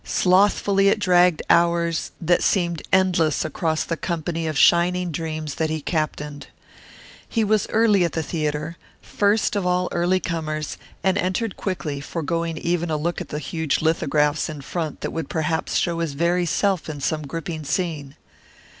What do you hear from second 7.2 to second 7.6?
He